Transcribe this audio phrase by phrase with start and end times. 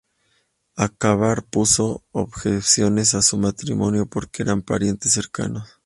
[0.77, 5.77] Akbar puso objeciones a su matrimonio porque eran parientes cercanos.